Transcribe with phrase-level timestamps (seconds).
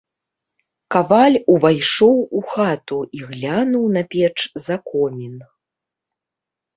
[0.93, 4.33] Каваль увайшоў у хату і глянуў на печ
[4.69, 5.35] за комін.